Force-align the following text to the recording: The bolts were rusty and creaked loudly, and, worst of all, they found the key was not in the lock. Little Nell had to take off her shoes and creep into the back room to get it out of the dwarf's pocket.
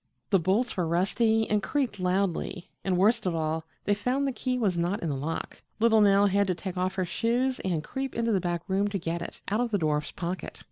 The 0.31 0.39
bolts 0.39 0.75
were 0.75 0.87
rusty 0.87 1.47
and 1.47 1.61
creaked 1.61 1.99
loudly, 1.99 2.71
and, 2.83 2.97
worst 2.97 3.27
of 3.27 3.35
all, 3.35 3.65
they 3.83 3.93
found 3.93 4.25
the 4.25 4.31
key 4.31 4.57
was 4.57 4.75
not 4.75 5.03
in 5.03 5.09
the 5.09 5.15
lock. 5.15 5.61
Little 5.79 6.01
Nell 6.01 6.25
had 6.25 6.47
to 6.47 6.55
take 6.55 6.75
off 6.75 6.95
her 6.95 7.05
shoes 7.05 7.59
and 7.59 7.83
creep 7.83 8.15
into 8.15 8.31
the 8.31 8.41
back 8.41 8.63
room 8.67 8.87
to 8.87 8.97
get 8.97 9.21
it 9.21 9.41
out 9.49 9.59
of 9.59 9.69
the 9.69 9.77
dwarf's 9.77 10.11
pocket. 10.11 10.59